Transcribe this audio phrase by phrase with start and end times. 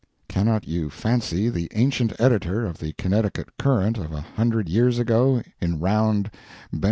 [0.27, 5.43] Cannot you fancy the ancient editor of the Connecticut Courant of a hundred years ago,
[5.61, 6.31] in round
[6.73, 6.79] Ben.